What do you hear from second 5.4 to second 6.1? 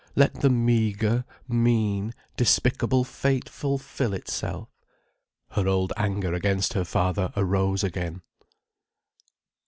Her old